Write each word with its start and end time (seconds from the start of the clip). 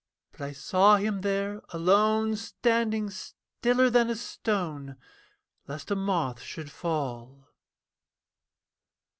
But 0.31 0.41
I 0.41 0.51
saw 0.51 0.95
him 0.97 1.21
there 1.21 1.61
alone, 1.69 2.35
Standing 2.35 3.11
stiller 3.11 3.87
than 3.91 4.09
a 4.09 4.15
stone 4.15 4.97
Lest 5.67 5.91
a 5.91 5.95
moth 5.95 6.41
should 6.41 6.71
fall. 6.71 7.47